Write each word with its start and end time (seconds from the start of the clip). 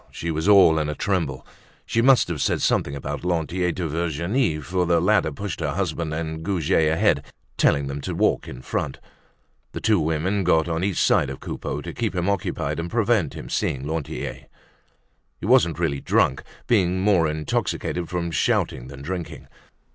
She 0.09 0.31
was 0.31 0.49
all 0.49 0.79
in 0.79 0.89
a 0.89 0.95
tremble. 0.95 1.45
She 1.85 2.01
must 2.01 2.27
have 2.27 2.41
said 2.41 2.59
something 2.63 2.95
about 2.95 3.23
Lantier 3.23 3.71
to 3.73 3.87
Virginie, 3.87 4.59
for 4.59 4.87
the 4.87 4.99
latter 4.99 5.31
pushed 5.31 5.59
her 5.59 5.73
husband 5.73 6.11
and 6.11 6.43
Goujet 6.43 6.91
ahead, 6.91 7.23
telling 7.55 7.85
them 7.85 8.01
to 8.01 8.15
walk 8.15 8.47
in 8.47 8.63
front. 8.63 8.97
The 9.73 9.79
two 9.79 9.99
women 9.99 10.43
got 10.43 10.67
on 10.67 10.83
each 10.83 10.97
side 10.97 11.29
of 11.29 11.39
Coupeau 11.39 11.81
to 11.81 11.93
keep 11.93 12.15
him 12.15 12.27
occupied 12.27 12.79
and 12.79 12.89
prevent 12.89 13.35
him 13.35 13.47
seeing 13.47 13.85
Lantier. 13.85 14.47
He 15.39 15.45
wasn't 15.45 15.77
really 15.77 15.99
drunk, 16.01 16.41
being 16.65 16.99
more 17.01 17.27
intoxicated 17.27 18.09
from 18.09 18.31
shouting 18.31 18.87
than 18.87 19.01
from 19.01 19.05
drinking. 19.05 19.47